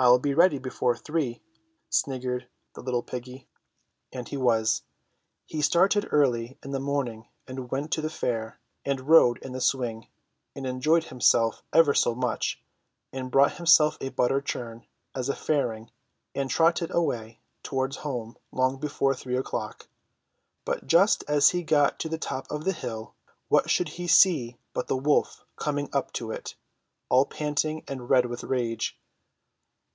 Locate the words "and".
4.12-4.28, 7.48-7.68, 8.84-9.08, 10.54-10.68, 13.12-13.32, 16.32-16.48, 27.88-28.08